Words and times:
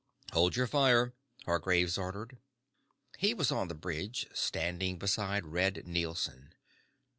"Hold 0.33 0.55
your 0.55 0.65
fire," 0.65 1.13
Hargraves 1.45 1.95
ordered. 1.95 2.39
He 3.19 3.35
was 3.35 3.51
on 3.51 3.67
the 3.67 3.75
bridge, 3.75 4.25
standing 4.33 4.97
beside 4.97 5.45
Red 5.45 5.83
Nielson. 5.85 6.55